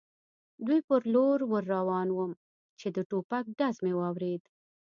[0.65, 2.31] دوی پر لور ور روان ووم،
[2.79, 4.41] چې د ټوپک ډز مې واورېد.